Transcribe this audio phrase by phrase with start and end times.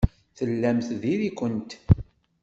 [0.37, 1.71] Tellamt diri-kent.